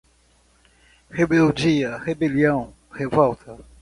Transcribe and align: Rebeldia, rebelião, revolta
Rebeldia, 1.11 1.97
rebelião, 1.99 2.73
revolta 2.89 3.55